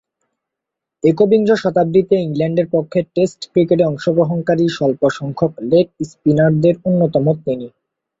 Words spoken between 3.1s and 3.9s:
test ক্রিকেটে